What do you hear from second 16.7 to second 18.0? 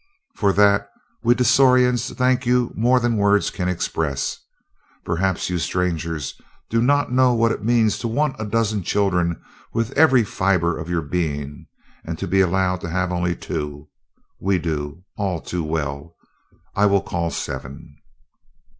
I will call Seven."